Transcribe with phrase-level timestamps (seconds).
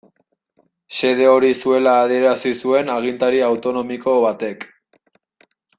[0.99, 4.67] Xede hori zuela adierazi zuen agintari autonomiko batek.